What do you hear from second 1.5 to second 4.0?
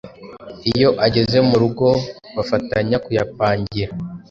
rugo bafatanya kuyapangira,